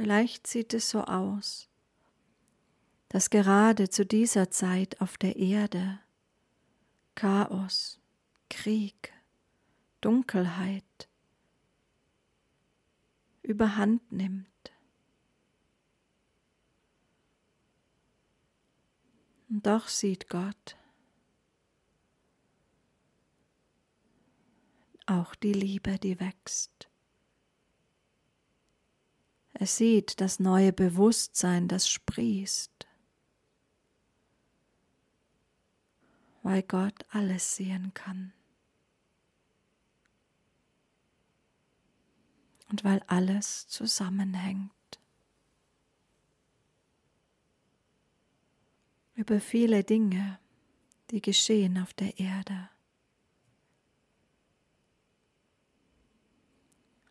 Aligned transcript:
Vielleicht 0.00 0.46
sieht 0.46 0.72
es 0.72 0.88
so 0.88 1.04
aus, 1.04 1.68
dass 3.10 3.28
gerade 3.28 3.90
zu 3.90 4.06
dieser 4.06 4.50
Zeit 4.50 4.98
auf 5.02 5.18
der 5.18 5.36
Erde 5.36 6.00
Chaos, 7.14 8.00
Krieg, 8.48 9.12
Dunkelheit 10.00 11.10
überhand 13.42 14.10
nimmt. 14.10 14.72
Und 19.50 19.66
doch 19.66 19.86
sieht 19.88 20.30
Gott 20.30 20.78
auch 25.04 25.34
die 25.34 25.52
Liebe, 25.52 25.98
die 25.98 26.18
wächst. 26.18 26.79
Er 29.60 29.66
sieht 29.66 30.22
das 30.22 30.40
neue 30.40 30.72
Bewusstsein, 30.72 31.68
das 31.68 31.86
sprießt, 31.86 32.88
weil 36.42 36.62
Gott 36.62 36.94
alles 37.10 37.56
sehen 37.56 37.92
kann. 37.92 38.32
Und 42.70 42.84
weil 42.84 43.02
alles 43.06 43.68
zusammenhängt. 43.68 44.72
Über 49.14 49.40
viele 49.40 49.84
Dinge, 49.84 50.38
die 51.10 51.20
geschehen 51.20 51.76
auf 51.76 51.92
der 51.92 52.18
Erde. 52.18 52.70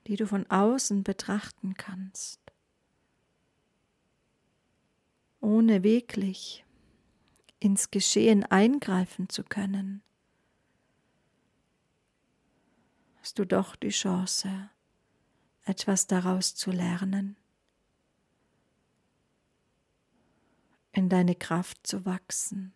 die 0.09 0.15
du 0.15 0.25
von 0.25 0.49
außen 0.49 1.03
betrachten 1.03 1.75
kannst, 1.75 2.41
ohne 5.39 5.83
wirklich 5.83 6.65
ins 7.59 7.91
Geschehen 7.91 8.43
eingreifen 8.45 9.29
zu 9.29 9.43
können, 9.43 10.01
hast 13.17 13.39
du 13.39 13.45
doch 13.45 13.75
die 13.75 13.89
Chance, 13.89 14.69
etwas 15.65 16.07
daraus 16.07 16.55
zu 16.55 16.71
lernen, 16.71 17.37
in 20.91 21.09
deine 21.09 21.35
Kraft 21.35 21.85
zu 21.85 22.05
wachsen 22.05 22.73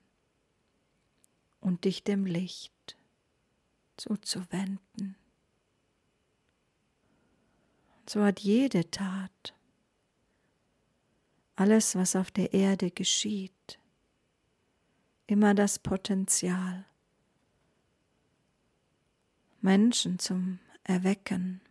und 1.60 1.86
dich 1.86 2.04
dem 2.04 2.26
Licht 2.26 2.98
zuzuwenden. 3.98 5.16
So 8.08 8.24
hat 8.24 8.42
jede 8.42 8.92
Tat, 8.92 9.56
alles, 11.56 11.96
was 11.96 12.16
auf 12.16 12.32
der 12.32 12.54
Erde 12.54 12.92
geschieht, 12.92 13.80
immer 15.28 15.54
das 15.54 15.80
Potenzial, 15.80 16.86
Menschen 19.62 20.20
zum 20.20 20.60
Erwecken, 20.84 21.62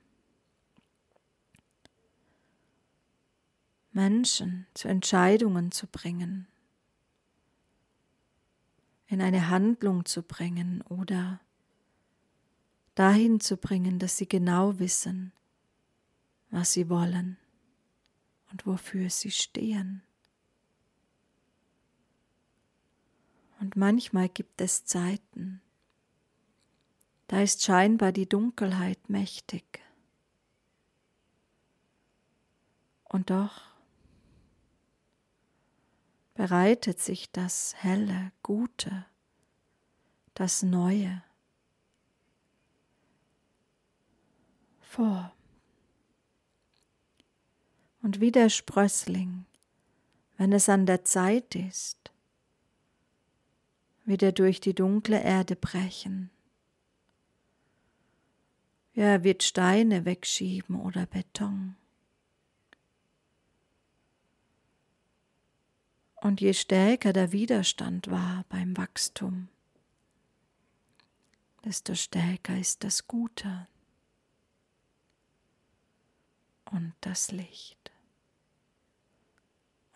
Menschen 3.90 4.66
zu 4.72 4.88
Entscheidungen 4.88 5.70
zu 5.72 5.86
bringen, 5.86 6.46
in 9.06 9.20
eine 9.20 9.50
Handlung 9.50 10.06
zu 10.06 10.22
bringen 10.22 10.80
oder 10.82 11.40
dahin 12.94 13.40
zu 13.40 13.58
bringen, 13.58 13.98
dass 13.98 14.16
sie 14.16 14.28
genau 14.28 14.78
wissen, 14.78 15.32
was 16.50 16.72
sie 16.72 16.88
wollen 16.88 17.36
und 18.52 18.66
wofür 18.66 19.10
sie 19.10 19.30
stehen. 19.30 20.02
Und 23.60 23.76
manchmal 23.76 24.28
gibt 24.28 24.60
es 24.60 24.84
Zeiten, 24.84 25.62
da 27.28 27.40
ist 27.40 27.62
scheinbar 27.62 28.12
die 28.12 28.28
Dunkelheit 28.28 29.08
mächtig. 29.08 29.80
Und 33.04 33.30
doch 33.30 33.62
bereitet 36.34 37.00
sich 37.00 37.30
das 37.30 37.74
Helle, 37.76 38.32
Gute, 38.42 39.06
das 40.34 40.62
Neue 40.62 41.22
vor. 44.80 45.34
Und 48.02 48.20
wie 48.20 48.32
der 48.32 48.50
Sprössling, 48.50 49.46
wenn 50.36 50.52
es 50.52 50.68
an 50.68 50.86
der 50.86 51.04
Zeit 51.04 51.54
ist, 51.54 52.10
wird 54.04 54.22
er 54.24 54.32
durch 54.32 54.60
die 54.60 54.74
dunkle 54.74 55.22
Erde 55.22 55.54
brechen. 55.54 56.30
Ja, 58.94 59.04
er 59.04 59.24
wird 59.24 59.44
Steine 59.44 60.04
wegschieben 60.04 60.80
oder 60.80 61.06
Beton. 61.06 61.76
Und 66.16 66.40
je 66.40 66.54
stärker 66.54 67.12
der 67.12 67.32
Widerstand 67.32 68.10
war 68.10 68.44
beim 68.48 68.76
Wachstum, 68.76 69.48
desto 71.64 71.94
stärker 71.94 72.58
ist 72.58 72.84
das 72.84 73.06
Gute 73.06 73.68
und 76.70 76.94
das 77.00 77.30
Licht. 77.30 77.91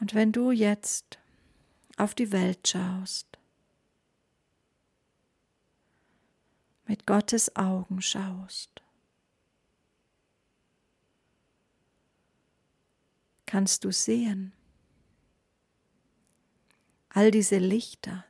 Und 0.06 0.14
wenn 0.14 0.30
du 0.30 0.52
jetzt 0.52 1.18
auf 1.96 2.14
die 2.14 2.30
Welt 2.30 2.68
schaust, 2.68 3.26
mit 6.86 7.08
Gottes 7.08 7.56
Augen 7.56 8.00
schaust, 8.00 8.70
kannst 13.46 13.82
du 13.82 13.90
sehen, 13.90 14.52
all 17.08 17.32
diese 17.32 17.58
Lichter 17.58 18.24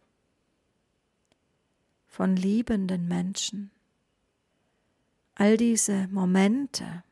von 2.06 2.36
liebenden 2.36 3.06
Menschen, 3.06 3.70
all 5.34 5.58
diese 5.58 6.08
Momente, 6.08 7.04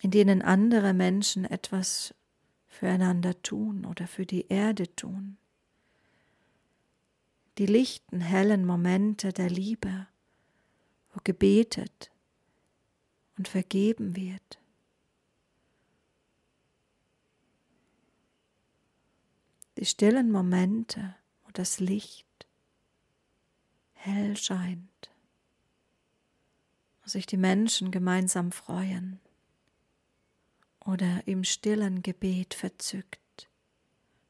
in 0.00 0.10
denen 0.10 0.42
andere 0.42 0.92
Menschen 0.92 1.44
etwas 1.44 2.12
füreinander 2.76 3.40
tun 3.42 3.86
oder 3.86 4.06
für 4.06 4.26
die 4.26 4.48
Erde 4.48 4.94
tun. 4.94 5.38
Die 7.56 7.66
lichten, 7.66 8.20
hellen 8.20 8.66
Momente 8.66 9.32
der 9.32 9.48
Liebe, 9.48 10.06
wo 11.12 11.20
gebetet 11.24 12.10
und 13.38 13.48
vergeben 13.48 14.14
wird. 14.14 14.60
Die 19.78 19.86
stillen 19.86 20.30
Momente, 20.30 21.16
wo 21.44 21.50
das 21.52 21.80
Licht 21.80 22.26
hell 23.94 24.36
scheint, 24.36 25.10
wo 27.02 27.08
sich 27.08 27.24
die 27.24 27.38
Menschen 27.38 27.90
gemeinsam 27.90 28.52
freuen 28.52 29.20
oder 30.86 31.26
im 31.26 31.42
stillen 31.42 32.02
Gebet 32.02 32.54
verzückt, 32.54 33.48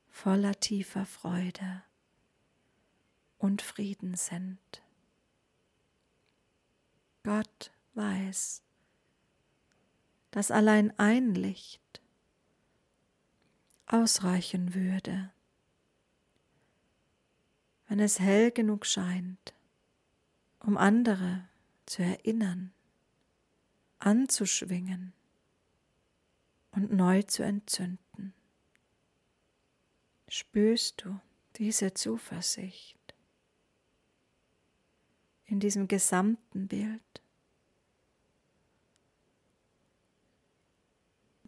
voller 0.09 0.59
tiefer 0.59 1.05
Freude 1.05 1.83
und 3.39 3.61
Frieden 3.61 4.15
sind. 4.15 4.59
Gott 7.23 7.73
weiß, 7.95 8.63
dass 10.31 10.51
allein 10.51 10.99
ein 10.99 11.35
Licht 11.35 12.01
ausreichen 13.87 14.75
würde, 14.75 15.31
wenn 17.89 18.01
es 18.01 18.19
hell 18.19 18.51
genug 18.51 18.87
scheint, 18.87 19.55
um 20.61 20.77
andere 20.77 21.49
zu 21.85 22.03
erinnern, 22.03 22.73
anzuschwingen 23.99 25.16
und 26.77 26.93
neu 26.93 27.23
zu 27.23 27.43
entzünden. 27.43 28.35
Spürst 30.29 31.05
du 31.05 31.19
diese 31.57 31.95
Zuversicht 31.95 33.15
in 35.47 35.59
diesem 35.59 35.89
gesamten 35.89 36.69
Bild? 36.69 37.01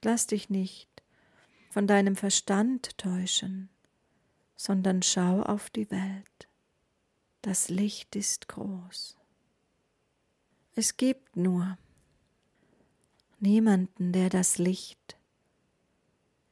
Lass 0.02 0.26
dich 0.26 0.48
nicht 0.48 0.88
von 1.70 1.86
deinem 1.86 2.16
Verstand 2.16 2.96
täuschen, 2.96 3.68
sondern 4.56 5.02
schau 5.02 5.42
auf 5.42 5.68
die 5.68 5.90
Welt. 5.90 6.48
Das 7.42 7.68
Licht 7.68 8.16
ist 8.16 8.48
groß. 8.48 9.18
Es 10.74 10.96
gibt 10.96 11.36
nur 11.36 11.76
niemanden, 13.40 14.12
der 14.12 14.30
das 14.30 14.58
Licht 14.58 15.17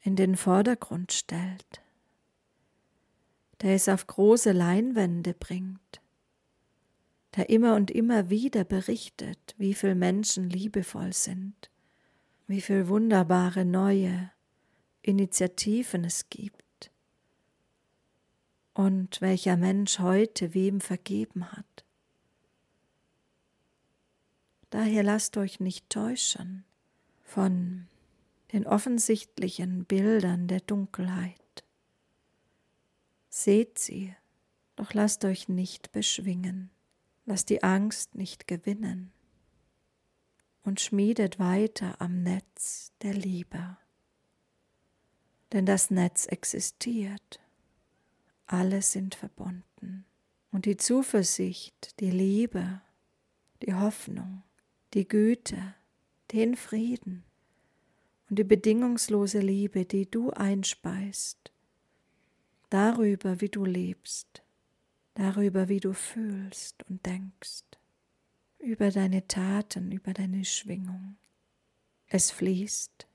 in 0.07 0.15
den 0.15 0.37
Vordergrund 0.37 1.11
stellt, 1.13 1.83
der 3.61 3.75
es 3.75 3.89
auf 3.89 4.07
große 4.07 4.53
Leinwände 4.53 5.35
bringt, 5.35 6.01
der 7.35 7.51
immer 7.51 7.75
und 7.75 7.91
immer 7.91 8.31
wieder 8.31 8.63
berichtet, 8.63 9.57
wie 9.59 9.75
viele 9.75 9.97
Menschen 9.97 10.49
liebevoll 10.49 11.13
sind, 11.13 11.73
wie 12.47 12.61
viele 12.61 12.87
wunderbare 12.87 13.65
neue 13.65 14.31
Initiativen 15.03 16.05
es 16.05 16.29
gibt 16.31 16.93
und 18.75 19.21
welcher 19.21 19.57
Mensch 19.57 19.99
heute 19.99 20.55
wem 20.55 20.81
vergeben 20.81 21.51
hat. 21.51 21.85
Daher 24.71 25.03
lasst 25.03 25.37
euch 25.37 25.59
nicht 25.59 25.91
täuschen 25.91 26.65
von 27.25 27.89
den 28.57 28.67
offensichtlichen 28.67 29.85
Bildern 29.85 30.49
der 30.49 30.61
Dunkelheit. 30.61 31.63
Seht 33.29 33.79
sie, 33.79 34.17
doch 34.77 34.95
lasst 34.95 35.27
euch 35.27 35.47
nicht 35.51 35.93
beschwingen, 35.93 36.71
lasst 37.27 37.51
die 37.51 37.63
Angst 37.63 38.15
nicht 38.15 38.47
gewinnen 38.47 39.13
und 40.63 40.81
schmiedet 40.81 41.39
weiter 41.39 42.01
am 42.01 42.23
Netz 42.23 42.93
der 43.03 43.13
Liebe. 43.13 43.77
Denn 45.53 45.67
das 45.67 45.91
Netz 45.91 46.25
existiert, 46.25 47.41
alle 48.47 48.81
sind 48.81 49.17
verbunden 49.17 50.07
und 50.51 50.65
die 50.65 50.79
Zuversicht, 50.79 52.01
die 52.01 52.11
Liebe, 52.11 52.81
die 53.61 53.75
Hoffnung, 53.75 54.45
die 54.95 55.07
Güte, 55.07 55.75
den 56.33 56.57
Frieden 56.57 57.23
und 58.29 58.39
die 58.39 58.45
bedingungslose 58.45 59.41
Liebe, 59.41 59.85
die 59.85 60.11
du 60.11 60.31
einspeist, 60.31 61.53
darüber, 62.71 63.41
wie 63.41 63.49
du 63.49 63.65
lebst, 63.65 64.43
darüber, 65.15 65.69
wie 65.69 65.81
du 65.81 65.93
fühlst 65.93 66.83
und 66.89 67.05
denkst, 67.07 67.65
über 68.59 68.91
deine 68.91 69.27
Taten, 69.29 69.93
über 69.93 70.13
deine 70.13 70.45
Schwingung. 70.45 71.17
Es 72.09 72.31
fließt 72.31 73.07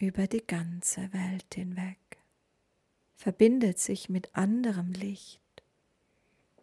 über 0.00 0.26
die 0.26 0.46
ganze 0.46 1.12
Welt 1.12 1.54
hinweg, 1.54 1.98
verbindet 3.16 3.78
sich 3.78 4.08
mit 4.08 4.34
anderem 4.36 4.92
Licht 4.92 5.42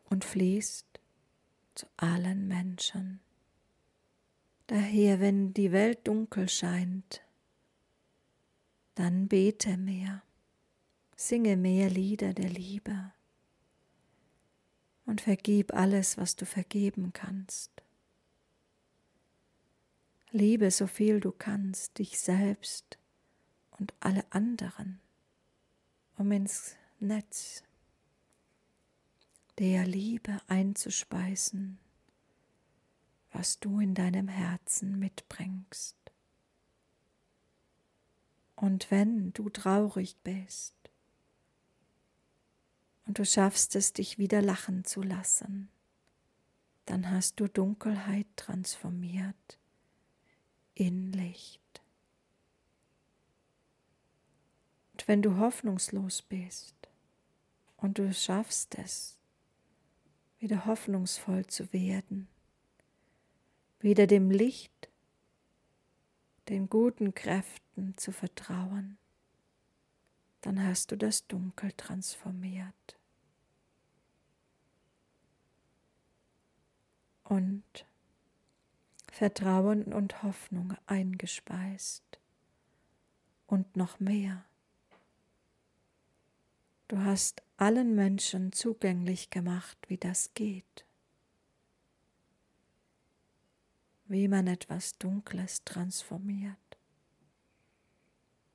und 0.06 0.24
fließt 0.24 1.00
zu 1.76 1.86
allen 1.98 2.48
Menschen. 2.48 3.20
Daher, 4.68 5.20
wenn 5.20 5.54
die 5.54 5.72
Welt 5.72 6.08
dunkel 6.08 6.48
scheint, 6.48 7.25
dann 8.96 9.28
bete 9.28 9.78
mehr, 9.78 10.24
singe 11.16 11.58
mehr 11.58 11.90
Lieder 11.90 12.34
der 12.34 12.50
Liebe 12.50 13.12
und 15.06 15.22
vergib 15.22 15.74
alles, 15.74 16.18
was 16.18 16.36
du 16.36 16.46
vergeben 16.46 17.14
kannst. 17.14 17.72
Liebe 20.32 20.72
so 20.72 20.88
viel 20.88 21.20
du 21.20 21.32
kannst, 21.32 22.00
dich 22.00 22.20
selbst 22.20 22.98
und 23.72 23.94
alle 24.00 24.26
anderen, 24.32 25.00
um 26.18 26.32
ins 26.32 26.76
Netz 27.00 27.64
der 29.60 29.86
Liebe 29.86 30.42
einzuspeisen, 30.48 31.80
was 33.32 33.60
du 33.60 33.80
in 33.80 33.94
deinem 33.94 34.28
Herzen 34.28 35.00
mitbringst. 35.00 35.96
Und 38.56 38.90
wenn 38.90 39.34
du 39.34 39.50
traurig 39.50 40.16
bist 40.24 40.76
und 43.06 43.20
du 43.20 43.26
schaffst 43.26 43.76
es, 43.76 43.94
dich 43.94 44.18
wieder 44.18 44.42
lachen 44.42 44.86
zu 44.86 45.02
lassen, 45.02 45.70
dann 46.86 47.10
hast 47.10 47.40
du 47.40 47.48
Dunkelheit 47.48 48.28
transformiert 48.36 49.60
in 50.74 51.12
Licht. 51.12 51.62
Und 54.94 55.08
wenn 55.08 55.22
du 55.22 55.38
hoffnungslos 55.38 56.22
bist 56.22 56.76
und 57.78 57.98
du 57.98 58.14
schaffst 58.14 58.76
es, 58.76 59.18
wieder 60.40 60.66
hoffnungsvoll 60.66 61.46
zu 61.48 61.74
werden, 61.74 62.28
wieder 63.80 64.08
dem 64.08 64.32
Licht 64.32 64.90
den 66.50 66.70
guten 66.70 67.14
Kräften 67.14 67.98
zu 67.98 68.12
vertrauen, 68.12 68.98
dann 70.42 70.64
hast 70.64 70.92
du 70.92 70.96
das 70.96 71.28
Dunkel 71.28 71.72
transformiert. 71.72 72.98
Und 77.24 77.64
Vertrauen 79.12 79.94
und 79.94 80.24
Hoffnung 80.24 80.76
eingespeist. 80.86 82.04
Und 83.48 83.78
noch 83.78 84.00
mehr. 84.00 84.44
Du 86.90 87.00
hast 87.00 87.42
allen 87.58 87.96
Menschen 87.96 88.52
zugänglich 88.52 89.30
gemacht, 89.30 89.78
wie 89.88 89.98
das 89.98 90.34
geht. 90.34 90.86
Wie 94.08 94.28
man 94.28 94.48
etwas 94.48 94.98
Dunkles 94.98 95.64
transformiert. 95.64 96.58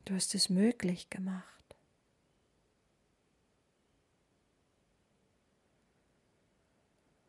Du 0.04 0.14
hast 0.14 0.34
es 0.34 0.48
möglich 0.48 1.10
gemacht. 1.10 1.46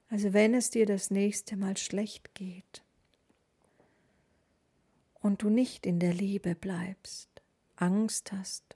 Also 0.10 0.34
wenn 0.34 0.54
es 0.54 0.70
dir 0.70 0.86
das 0.86 1.10
nächste 1.10 1.56
Mal 1.56 1.78
schlecht 1.78 2.36
geht 2.36 2.84
und 5.22 5.42
du 5.42 5.50
nicht 5.50 5.86
in 5.86 6.00
der 6.00 6.14
Liebe 6.14 6.54
bleibst, 6.54 7.30
Angst 7.78 8.32
hast 8.32 8.76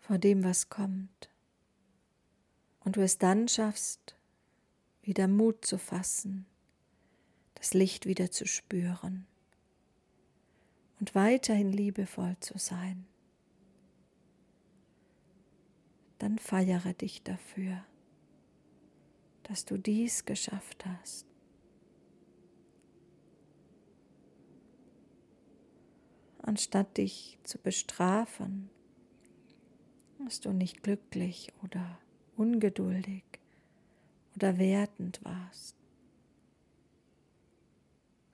vor 0.00 0.18
dem, 0.18 0.44
was 0.44 0.68
kommt, 0.68 1.30
und 2.80 2.96
du 2.96 3.02
es 3.02 3.18
dann 3.18 3.48
schaffst, 3.48 4.16
wieder 5.02 5.26
Mut 5.26 5.64
zu 5.64 5.78
fassen, 5.78 6.46
das 7.66 7.74
Licht 7.74 8.06
wieder 8.06 8.30
zu 8.30 8.46
spüren 8.46 9.26
und 11.00 11.16
weiterhin 11.16 11.72
liebevoll 11.72 12.36
zu 12.38 12.58
sein, 12.58 13.08
dann 16.20 16.38
feiere 16.38 16.92
dich 16.92 17.24
dafür, 17.24 17.84
dass 19.42 19.64
du 19.64 19.78
dies 19.78 20.24
geschafft 20.24 20.86
hast. 20.86 21.26
Anstatt 26.38 26.96
dich 26.98 27.36
zu 27.42 27.58
bestrafen, 27.58 28.70
dass 30.24 30.38
du 30.38 30.52
nicht 30.52 30.84
glücklich 30.84 31.52
oder 31.64 31.98
ungeduldig 32.36 33.24
oder 34.36 34.56
wertend 34.56 35.18
warst. 35.24 35.76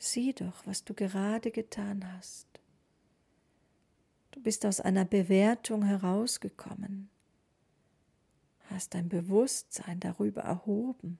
Sieh 0.04 0.32
doch, 0.32 0.66
was 0.66 0.82
du 0.82 0.94
gerade 0.94 1.52
getan 1.52 2.04
hast. 2.12 2.49
Du 4.32 4.40
bist 4.42 4.66
aus 4.66 4.80
einer 4.80 5.04
Bewertung 5.04 5.85
herausgekommen, 5.85 7.09
hast 8.68 8.94
dein 8.94 9.09
Bewusstsein 9.09 10.00
darüber 10.00 10.40
erhoben 10.40 11.18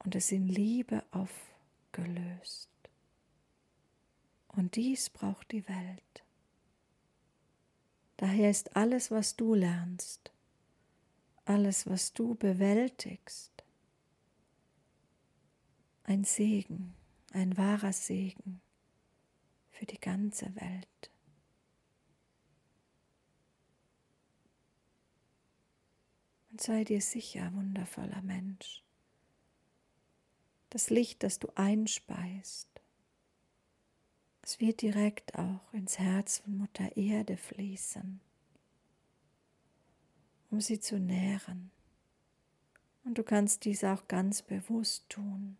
und 0.00 0.14
es 0.14 0.30
in 0.30 0.46
Liebe 0.46 1.02
aufgelöst. 1.10 2.68
Und 4.48 4.76
dies 4.76 5.08
braucht 5.08 5.52
die 5.52 5.66
Welt. 5.66 6.22
Daher 8.18 8.50
ist 8.50 8.76
alles, 8.76 9.10
was 9.10 9.36
du 9.36 9.54
lernst, 9.54 10.32
alles, 11.46 11.86
was 11.86 12.12
du 12.12 12.34
bewältigst, 12.34 13.53
ein 16.04 16.24
Segen, 16.24 16.94
ein 17.32 17.56
wahrer 17.56 17.92
Segen 17.92 18.60
für 19.70 19.86
die 19.86 20.00
ganze 20.00 20.54
Welt. 20.54 21.10
Und 26.50 26.60
sei 26.60 26.84
dir 26.84 27.00
sicher, 27.00 27.52
wundervoller 27.54 28.22
Mensch, 28.22 28.84
das 30.70 30.90
Licht, 30.90 31.22
das 31.22 31.38
du 31.38 31.48
einspeist, 31.56 32.68
es 34.42 34.60
wird 34.60 34.82
direkt 34.82 35.34
auch 35.36 35.72
ins 35.72 35.98
Herz 35.98 36.38
von 36.38 36.58
Mutter 36.58 36.96
Erde 36.96 37.38
fließen, 37.38 38.20
um 40.50 40.60
sie 40.60 40.78
zu 40.78 41.00
nähren. 41.00 41.70
Und 43.04 43.16
du 43.16 43.22
kannst 43.22 43.64
dies 43.64 43.84
auch 43.84 44.06
ganz 44.06 44.42
bewusst 44.42 45.08
tun 45.08 45.56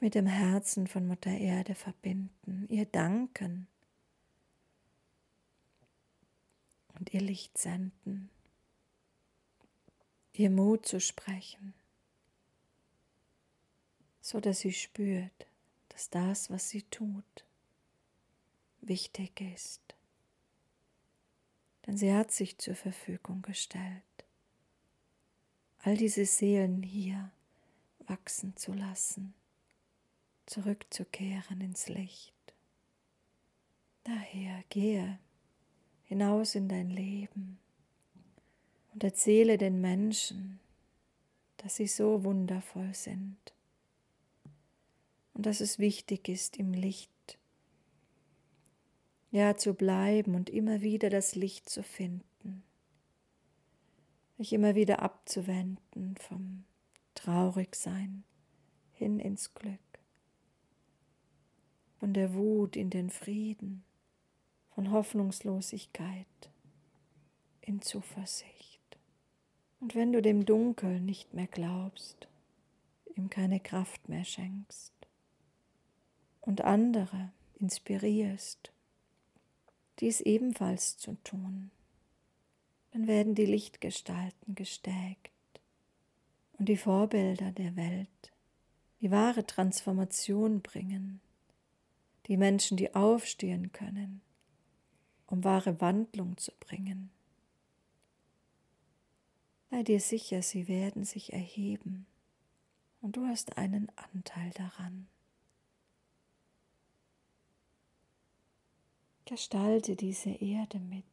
mit 0.00 0.14
dem 0.14 0.26
Herzen 0.26 0.86
von 0.86 1.06
Mutter 1.06 1.30
Erde 1.30 1.74
verbinden, 1.74 2.66
ihr 2.68 2.84
danken 2.84 3.66
und 6.98 7.12
ihr 7.14 7.20
Licht 7.20 7.56
senden, 7.56 8.30
ihr 10.32 10.50
Mut 10.50 10.86
zu 10.86 11.00
sprechen, 11.00 11.74
so 14.20 14.40
dass 14.40 14.60
sie 14.60 14.72
spürt, 14.72 15.46
dass 15.88 16.10
das, 16.10 16.50
was 16.50 16.68
sie 16.68 16.82
tut, 16.82 17.44
wichtig 18.80 19.40
ist. 19.40 19.82
Denn 21.86 21.96
sie 21.96 22.12
hat 22.12 22.32
sich 22.32 22.58
zur 22.58 22.74
Verfügung 22.74 23.42
gestellt, 23.42 24.02
all 25.78 25.96
diese 25.96 26.26
Seelen 26.26 26.82
hier 26.82 27.30
wachsen 28.06 28.56
zu 28.56 28.72
lassen 28.72 29.34
zurückzukehren 30.46 31.60
ins 31.60 31.88
Licht. 31.88 32.34
Daher 34.04 34.62
gehe 34.68 35.18
hinaus 36.04 36.54
in 36.54 36.68
dein 36.68 36.90
Leben 36.90 37.58
und 38.92 39.02
erzähle 39.04 39.58
den 39.58 39.80
Menschen, 39.80 40.60
dass 41.58 41.76
sie 41.76 41.88
so 41.88 42.22
wundervoll 42.24 42.94
sind 42.94 43.36
und 45.34 45.44
dass 45.44 45.60
es 45.60 45.78
wichtig 45.78 46.28
ist, 46.28 46.56
im 46.56 46.72
Licht 46.72 47.10
ja 49.30 49.56
zu 49.56 49.74
bleiben 49.74 50.34
und 50.34 50.48
immer 50.48 50.80
wieder 50.80 51.10
das 51.10 51.34
Licht 51.34 51.68
zu 51.68 51.82
finden, 51.82 52.62
sich 54.38 54.52
immer 54.52 54.74
wieder 54.74 55.02
abzuwenden 55.02 56.16
vom 56.16 56.64
Traurigsein 57.14 58.24
hin 58.92 59.18
ins 59.18 59.52
Glück, 59.52 59.78
von 62.06 62.14
der 62.14 62.34
Wut 62.34 62.76
in 62.76 62.88
den 62.88 63.10
Frieden, 63.10 63.82
von 64.76 64.92
Hoffnungslosigkeit 64.92 66.24
in 67.62 67.82
Zuversicht. 67.82 68.96
Und 69.80 69.96
wenn 69.96 70.12
du 70.12 70.22
dem 70.22 70.46
Dunkel 70.46 71.00
nicht 71.00 71.34
mehr 71.34 71.48
glaubst, 71.48 72.28
ihm 73.16 73.28
keine 73.28 73.58
Kraft 73.58 74.08
mehr 74.08 74.24
schenkst 74.24 74.92
und 76.42 76.60
andere 76.60 77.32
inspirierst, 77.58 78.70
dies 79.98 80.20
ebenfalls 80.20 80.98
zu 80.98 81.16
tun, 81.24 81.72
dann 82.92 83.08
werden 83.08 83.34
die 83.34 83.46
Lichtgestalten 83.46 84.54
gestärkt 84.54 85.32
und 86.52 86.68
die 86.68 86.76
Vorbilder 86.76 87.50
der 87.50 87.74
Welt 87.74 88.32
die 89.00 89.10
wahre 89.10 89.44
Transformation 89.44 90.62
bringen, 90.62 91.20
die 92.26 92.36
Menschen, 92.36 92.76
die 92.76 92.94
aufstehen 92.94 93.72
können, 93.72 94.20
um 95.26 95.44
wahre 95.44 95.80
Wandlung 95.80 96.36
zu 96.36 96.52
bringen. 96.58 97.10
Sei 99.70 99.82
dir 99.82 100.00
sicher, 100.00 100.42
sie 100.42 100.68
werden 100.68 101.04
sich 101.04 101.32
erheben 101.32 102.06
und 103.00 103.16
du 103.16 103.26
hast 103.26 103.58
einen 103.58 103.90
Anteil 104.12 104.50
daran. 104.50 105.06
Gestalte 109.24 109.96
diese 109.96 110.30
Erde 110.30 110.78
mit, 110.78 111.04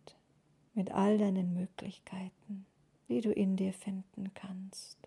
mit 0.75 0.91
all 0.91 1.17
deinen 1.17 1.53
Möglichkeiten, 1.53 2.65
die 3.09 3.21
du 3.21 3.31
in 3.31 3.57
dir 3.57 3.73
finden 3.73 4.33
kannst. 4.33 4.97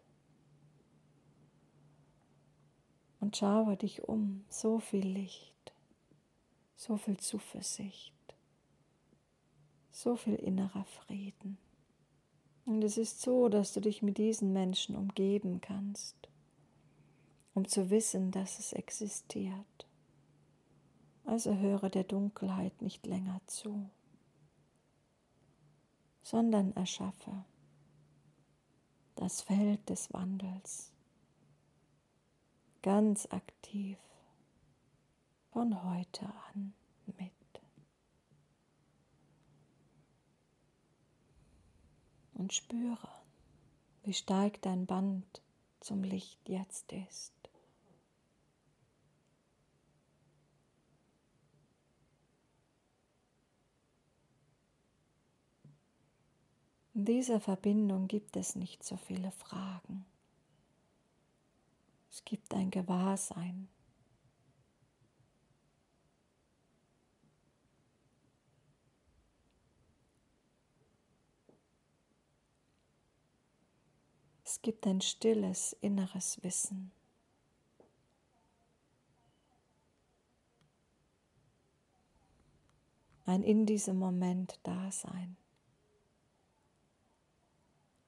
Und 3.21 3.37
schaue 3.37 3.77
dich 3.77 4.03
um, 4.05 4.45
so 4.49 4.79
viel 4.81 5.07
Licht, 5.07 5.56
so 6.77 6.97
viel 6.97 7.17
Zuversicht, 7.17 8.15
so 9.91 10.15
viel 10.15 10.37
innerer 10.37 10.85
Frieden. 10.85 11.59
Und 12.67 12.85
es 12.85 12.99
ist 12.99 13.23
so, 13.23 13.49
dass 13.49 13.73
du 13.73 13.81
dich 13.81 14.03
mit 14.03 14.19
diesen 14.19 14.53
Menschen 14.53 14.95
umgeben 14.95 15.61
kannst, 15.61 16.17
um 17.55 17.67
zu 17.67 17.91
wissen, 17.91 18.31
dass 18.31 18.59
es 18.59 18.73
existiert. 18.73 19.87
Also 21.25 21.57
höre 21.57 21.89
der 21.89 22.05
Dunkelheit 22.05 22.83
nicht 22.83 23.07
länger 23.07 23.41
zu, 23.47 23.89
sondern 26.23 26.73
erschaffe 26.77 27.45
das 29.17 29.41
Feld 29.41 29.89
des 29.89 30.13
Wandels 30.13 30.93
ganz 32.83 33.27
aktiv 33.33 33.99
von 35.57 35.83
heute 35.85 36.27
an 36.53 36.75
mit. 37.07 37.33
Und 42.35 42.53
spüre, 42.53 43.09
wie 44.03 44.13
stark 44.13 44.61
dein 44.61 44.85
Band 44.85 45.41
zum 45.81 46.05
Licht 46.05 46.47
jetzt 46.47 46.93
ist. 46.93 47.33
In 56.93 57.07
dieser 57.07 57.41
Verbindung 57.41 58.09
gibt 58.09 58.37
es 58.37 58.57
nicht 58.57 58.85
so 58.85 58.99
viele 58.99 59.31
Fragen. 59.31 60.05
Es 62.11 62.23
gibt 62.27 62.53
ein 62.53 62.71
Gewahrsein. 62.71 63.71
Es 74.57 74.63
gibt 74.63 74.87
ein 74.87 75.03
stilles 75.03 75.77
inneres 75.83 76.43
Wissen. 76.43 76.91
Ein 83.27 83.43
in 83.43 83.67
diesem 83.67 83.99
Moment 83.99 84.59
Dasein 84.63 85.37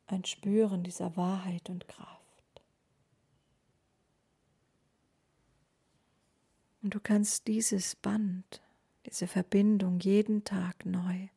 ein 0.06 0.24
Spüren 0.24 0.82
dieser 0.82 1.18
Wahrheit 1.18 1.68
und 1.68 1.86
Kraft. 1.86 2.62
Und 6.80 6.94
du 6.94 7.00
kannst 7.00 7.46
dieses 7.46 7.94
Band, 7.94 8.62
diese 9.04 9.26
Verbindung 9.26 10.00
jeden 10.00 10.44
Tag 10.44 10.86
neu 10.86 11.28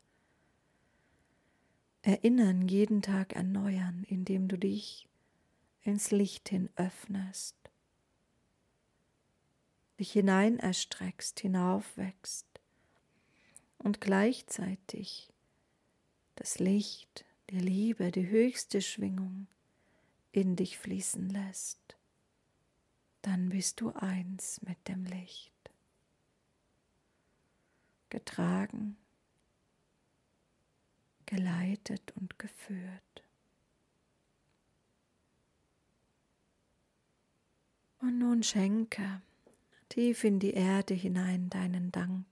erinnern, 2.01 2.67
jeden 2.67 3.01
Tag 3.01 3.33
erneuern, 3.33 4.03
indem 4.07 4.47
du 4.47 4.57
dich 4.57 5.07
ins 5.83 6.11
Licht 6.11 6.49
hin 6.49 6.69
öffnest, 6.75 7.55
dich 9.99 10.11
hinein 10.11 10.59
erstreckst, 10.59 11.39
hinaufwächst 11.39 12.47
und 13.77 14.01
gleichzeitig 14.01 15.31
das 16.35 16.59
Licht 16.59 17.25
die 17.49 17.59
Liebe, 17.59 18.11
die 18.11 18.27
höchste 18.27 18.81
Schwingung 18.81 19.47
in 20.31 20.55
dich 20.55 20.77
fließen 20.77 21.29
lässt, 21.29 21.97
dann 23.21 23.49
bist 23.49 23.81
du 23.81 23.91
eins 23.91 24.61
mit 24.61 24.87
dem 24.87 25.05
Licht, 25.05 25.51
getragen, 28.09 28.97
geleitet 31.31 32.11
und 32.19 32.37
geführt. 32.37 33.23
Und 37.99 38.19
nun 38.19 38.43
schenke 38.43 39.21
tief 39.87 40.25
in 40.25 40.39
die 40.39 40.51
Erde 40.53 40.93
hinein 40.93 41.49
deinen 41.49 41.89
Dank 41.93 42.25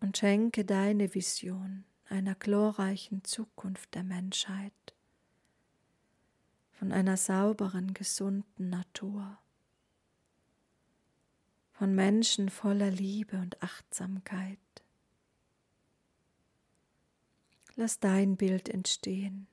und 0.00 0.18
schenke 0.18 0.64
deine 0.64 1.14
Vision 1.14 1.84
einer 2.08 2.34
glorreichen 2.34 3.22
Zukunft 3.22 3.94
der 3.94 4.02
Menschheit, 4.02 4.94
von 6.72 6.90
einer 6.90 7.16
sauberen, 7.16 7.94
gesunden 7.94 8.70
Natur, 8.70 9.38
von 11.74 11.94
Menschen 11.94 12.48
voller 12.48 12.90
Liebe 12.90 13.36
und 13.36 13.62
Achtsamkeit. 13.62 14.58
Lass 17.76 18.00
dein 18.00 18.36
Bild 18.36 18.70
entstehen. 18.70 19.46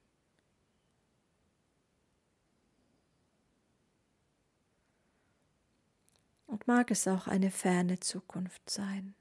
Und 6.48 6.68
mag 6.68 6.90
es 6.90 7.08
auch 7.08 7.28
eine 7.28 7.52
ferne 7.52 8.00
Zukunft 8.00 8.70
sein, 8.70 9.14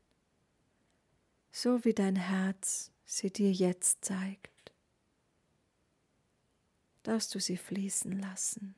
so 1.51 1.85
wie 1.85 1.95
dein 1.95 2.15
Herz 2.15 2.93
sie 3.05 3.33
dir 3.33 3.51
jetzt 3.51 4.05
zeigt, 4.05 4.73
darfst 7.03 7.35
du 7.35 7.41
sie 7.41 7.57
fließen 7.57 8.21
lassen. 8.21 8.77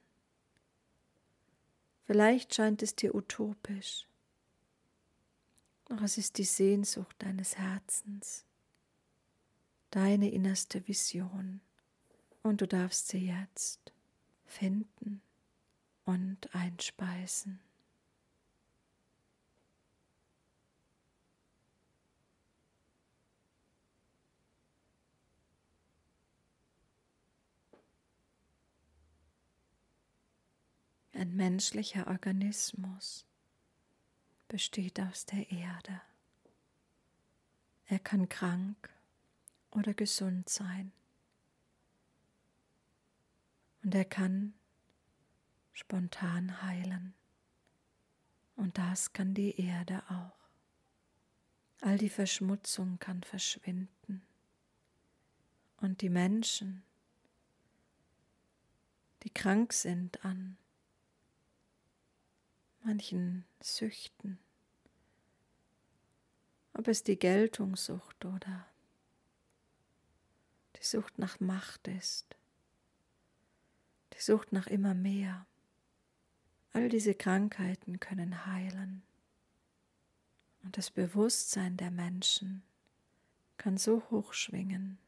Vielleicht 2.04 2.54
scheint 2.54 2.83
es 2.83 2.95
dir 2.95 3.14
utopisch, 3.14 4.07
doch 5.87 6.00
es 6.00 6.16
ist 6.16 6.38
die 6.38 6.45
Sehnsucht 6.45 7.16
deines 7.19 7.59
Herzens, 7.59 8.45
deine 9.94 10.28
innerste 10.28 10.88
Vision 10.88 11.60
und 12.42 12.60
du 12.60 12.66
darfst 12.66 13.08
sie 13.08 13.28
jetzt 13.28 13.92
finden 14.44 15.22
und 16.04 16.52
einspeisen. 16.52 17.60
Ein 31.12 31.36
menschlicher 31.36 32.08
Organismus 32.08 33.24
besteht 34.48 34.98
aus 34.98 35.24
der 35.24 35.52
Erde. 35.52 36.02
Er 37.86 38.00
kann 38.00 38.28
krank 38.28 38.93
oder 39.75 39.93
gesund 39.93 40.49
sein. 40.49 40.93
Und 43.83 43.95
er 43.95 44.04
kann 44.07 44.54
spontan 45.73 46.62
heilen. 46.62 47.14
Und 48.57 48.78
das 48.78 49.12
kann 49.12 49.35
die 49.35 49.61
Erde 49.61 50.02
auch. 50.09 50.49
All 51.81 51.99
die 51.99 52.09
Verschmutzung 52.09 52.99
kann 52.99 53.23
verschwinden. 53.23 54.23
Und 55.78 56.00
die 56.00 56.09
Menschen, 56.09 56.83
die 59.23 59.31
krank 59.31 59.73
sind 59.73 60.25
an 60.25 60.57
manchen 62.85 63.45
Süchten, 63.61 64.38
ob 66.73 66.88
es 66.88 67.02
die 67.02 67.19
Geltungssucht 67.19 68.25
oder 68.25 68.66
die 70.76 70.85
Sucht 70.85 71.19
nach 71.19 71.40
Macht 71.40 71.88
ist, 71.88 72.37
die 74.14 74.21
Sucht 74.21 74.52
nach 74.52 74.66
immer 74.66 74.95
mehr. 74.95 75.47
All 76.73 76.88
diese 76.88 77.14
Krankheiten 77.14 78.00
können 78.00 78.47
heilen. 78.47 79.02
Und 80.62 80.76
das 80.76 80.90
Bewusstsein 80.90 81.76
der 81.76 81.90
Menschen 81.90 82.62
kann 83.59 83.76
so 83.76 84.02
hoch 84.11 84.33
schwingen, 84.33 84.99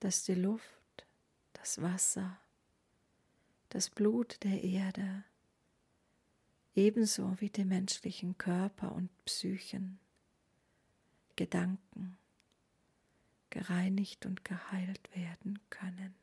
dass 0.00 0.24
die 0.24 0.34
Luft, 0.34 1.06
das 1.54 1.82
Wasser, 1.82 2.38
das 3.70 3.90
Blut 3.90 4.42
der 4.44 4.62
Erde 4.62 5.24
ebenso 6.74 7.40
wie 7.40 7.50
die 7.50 7.64
menschlichen 7.64 8.38
Körper 8.38 8.92
und 8.92 9.10
Psychen, 9.24 9.98
Gedanken 11.34 12.18
gereinigt 13.58 14.24
und 14.26 14.44
geheilt 14.44 15.08
werden 15.14 15.58
können. 15.70 16.14